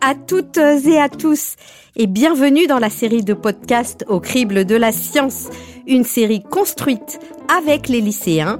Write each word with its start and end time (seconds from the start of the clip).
à 0.00 0.14
toutes 0.14 0.56
et 0.56 0.98
à 0.98 1.10
tous 1.10 1.56
et 1.96 2.06
bienvenue 2.06 2.66
dans 2.66 2.78
la 2.78 2.88
série 2.88 3.22
de 3.22 3.34
podcasts 3.34 4.02
au 4.08 4.18
crible 4.18 4.64
de 4.64 4.74
la 4.74 4.90
science, 4.90 5.50
une 5.86 6.04
série 6.04 6.42
construite 6.42 7.20
avec 7.54 7.88
les 7.88 8.00
lycéens 8.00 8.58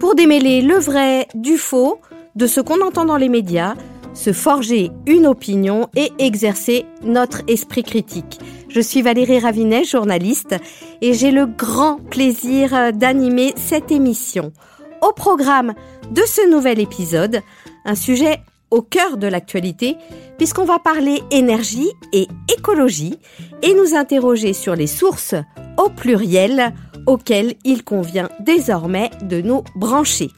pour 0.00 0.16
démêler 0.16 0.60
le 0.60 0.74
vrai 0.74 1.28
du 1.36 1.56
faux, 1.56 2.00
de 2.34 2.48
ce 2.48 2.60
qu'on 2.60 2.80
entend 2.80 3.04
dans 3.04 3.16
les 3.16 3.28
médias, 3.28 3.76
se 4.12 4.32
forger 4.32 4.90
une 5.06 5.28
opinion 5.28 5.88
et 5.94 6.10
exercer 6.18 6.84
notre 7.04 7.42
esprit 7.46 7.84
critique. 7.84 8.40
Je 8.68 8.80
suis 8.80 9.02
Valérie 9.02 9.38
Ravinet, 9.38 9.84
journaliste, 9.84 10.56
et 11.00 11.14
j'ai 11.14 11.30
le 11.30 11.46
grand 11.46 11.98
plaisir 12.10 12.92
d'animer 12.92 13.54
cette 13.54 13.92
émission. 13.92 14.52
Au 15.00 15.12
programme 15.12 15.74
de 16.10 16.22
ce 16.26 16.50
nouvel 16.50 16.80
épisode, 16.80 17.40
un 17.84 17.94
sujet 17.94 18.40
au 18.74 18.82
cœur 18.82 19.16
de 19.16 19.28
l'actualité, 19.28 19.96
puisqu'on 20.36 20.64
va 20.64 20.80
parler 20.80 21.22
énergie 21.30 21.90
et 22.12 22.26
écologie 22.52 23.18
et 23.62 23.72
nous 23.72 23.94
interroger 23.94 24.52
sur 24.52 24.74
les 24.74 24.88
sources 24.88 25.36
au 25.78 25.88
pluriel 25.90 26.74
auxquelles 27.06 27.54
il 27.64 27.84
convient 27.84 28.28
désormais 28.40 29.10
de 29.22 29.40
nous 29.40 29.62
brancher. 29.76 30.30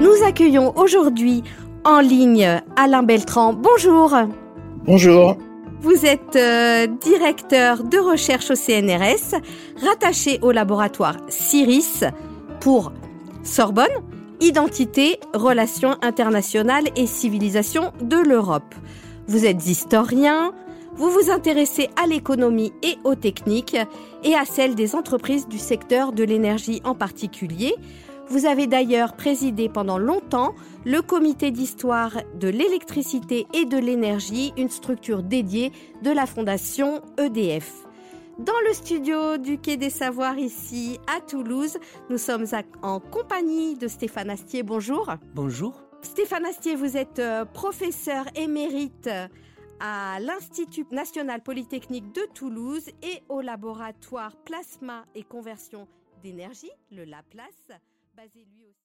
Nous 0.00 0.24
accueillons 0.26 0.76
aujourd'hui 0.76 1.44
en 1.84 2.00
ligne 2.00 2.60
Alain 2.74 3.04
Beltran. 3.04 3.52
Bonjour. 3.52 4.12
Bonjour. 4.84 5.36
Vous 5.80 6.04
êtes 6.04 6.34
euh, 6.34 6.88
directeur 6.88 7.84
de 7.84 7.98
recherche 7.98 8.50
au 8.50 8.56
CNRS, 8.56 9.40
rattaché 9.86 10.40
au 10.42 10.50
laboratoire 10.50 11.16
CIRIS 11.28 12.02
pour 12.60 12.92
Sorbonne, 13.44 13.86
Identité, 14.40 15.18
Relations 15.32 15.96
internationales 16.02 16.88
et 16.94 17.06
civilisation 17.06 17.92
de 18.02 18.16
l'Europe. 18.16 18.74
Vous 19.26 19.46
êtes 19.46 19.66
historien, 19.66 20.52
vous 20.94 21.10
vous 21.10 21.30
intéressez 21.30 21.88
à 21.96 22.06
l'économie 22.06 22.72
et 22.82 22.96
aux 23.04 23.14
techniques 23.14 23.78
et 24.24 24.34
à 24.34 24.44
celles 24.44 24.74
des 24.74 24.94
entreprises 24.94 25.48
du 25.48 25.58
secteur 25.58 26.12
de 26.12 26.22
l'énergie 26.22 26.82
en 26.84 26.94
particulier. 26.94 27.74
Vous 28.28 28.44
avez 28.44 28.66
d'ailleurs 28.66 29.14
présidé 29.14 29.70
pendant 29.70 29.98
longtemps 29.98 30.54
le 30.84 31.00
comité 31.00 31.50
d'histoire 31.50 32.12
de 32.38 32.48
l'électricité 32.48 33.46
et 33.54 33.64
de 33.64 33.78
l'énergie, 33.78 34.52
une 34.58 34.70
structure 34.70 35.22
dédiée 35.22 35.72
de 36.02 36.10
la 36.10 36.26
fondation 36.26 37.00
EDF. 37.18 37.85
Dans 38.38 38.60
le 38.68 38.74
studio 38.74 39.38
du 39.38 39.56
Quai 39.58 39.78
des 39.78 39.88
Savoirs 39.88 40.36
ici 40.36 40.98
à 41.06 41.22
Toulouse, 41.22 41.78
nous 42.10 42.18
sommes 42.18 42.44
en 42.82 43.00
compagnie 43.00 43.76
de 43.76 43.88
Stéphane 43.88 44.28
Astier. 44.28 44.62
Bonjour. 44.62 45.10
Bonjour. 45.34 45.80
Stéphane 46.02 46.44
Astier, 46.44 46.76
vous 46.76 46.98
êtes 46.98 47.18
euh, 47.18 47.46
professeur 47.46 48.26
émérite 48.34 49.08
à 49.80 50.18
l'Institut 50.20 50.84
national 50.90 51.42
polytechnique 51.42 52.12
de 52.12 52.28
Toulouse 52.34 52.90
et 53.02 53.22
au 53.30 53.40
laboratoire 53.40 54.36
plasma 54.44 55.06
et 55.14 55.22
conversion 55.22 55.88
d'énergie, 56.22 56.70
le 56.90 57.04
LAPLAS 57.04 57.78
basé 58.14 58.44
lui 58.54 58.64
aussi. 58.64 58.74